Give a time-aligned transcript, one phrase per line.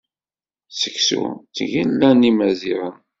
[0.79, 2.95] Seksu d tgella n Yimaziɣen.